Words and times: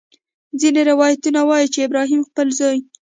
ځینې 0.59 0.81
روایتونه 0.91 1.39
وایي 1.49 1.67
چې 1.73 1.79
ابراهیم 1.87 2.21
خپل 2.29 2.47
زوی. 2.59 2.79